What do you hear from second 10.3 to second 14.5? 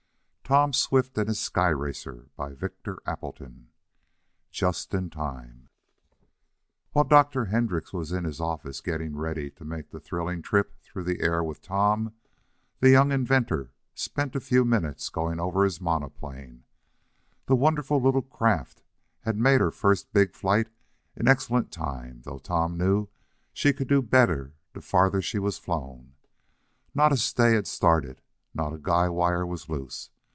trip through the air with Tom, the young inventor spent a